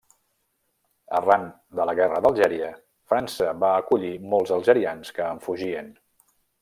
Arran 1.17 1.43
de 1.79 1.85
la 1.89 1.93
guerra 1.99 2.21
d'Algèria, 2.27 2.69
França 3.13 3.51
va 3.65 3.71
acollir 3.83 4.13
molts 4.33 4.55
algerians 4.59 5.13
que 5.19 5.29
en 5.35 5.45
fugien. 5.49 5.93